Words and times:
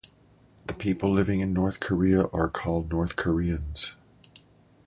The 0.65 0.73
people 0.73 1.11
living 1.11 1.41
in 1.41 1.53
North 1.53 1.79
Korea 1.79 2.23
are 2.33 2.49
called 2.49 2.89
North 2.89 3.15
Koreans. 3.15 3.93